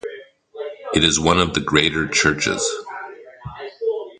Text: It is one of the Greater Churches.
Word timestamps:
It 0.95 1.03
is 1.03 1.19
one 1.19 1.37
of 1.39 1.53
the 1.53 1.59
Greater 1.59 2.07
Churches. 2.07 2.67